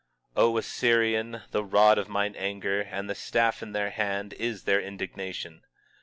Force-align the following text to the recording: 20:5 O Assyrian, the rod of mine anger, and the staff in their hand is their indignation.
20:5 0.35 0.41
O 0.43 0.57
Assyrian, 0.57 1.41
the 1.51 1.63
rod 1.63 1.99
of 1.99 2.09
mine 2.09 2.35
anger, 2.35 2.81
and 2.81 3.07
the 3.07 3.13
staff 3.13 3.61
in 3.61 3.71
their 3.71 3.91
hand 3.91 4.33
is 4.33 4.63
their 4.63 4.81
indignation. 4.81 5.61